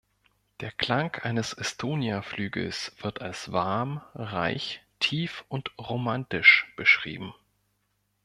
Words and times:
Der 0.61 0.71
Klang 0.71 1.11
eines 1.19 1.53
Estonia-Flügels 1.53 2.91
wird 3.03 3.21
als 3.21 3.51
„warm, 3.51 4.01
reich, 4.15 4.81
tief 4.99 5.45
und 5.47 5.69
romantisch“ 5.77 6.65
beschrieben. 6.75 7.35